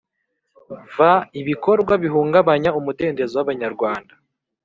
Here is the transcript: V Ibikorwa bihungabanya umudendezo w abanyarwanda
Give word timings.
V 0.95 0.97
Ibikorwa 1.41 1.93
bihungabanya 2.03 2.69
umudendezo 2.79 3.33
w 3.37 3.43
abanyarwanda 3.45 4.13